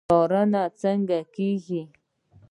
څارنه 0.09 0.63
څنګه 0.81 1.19
کیږي؟ 1.35 1.81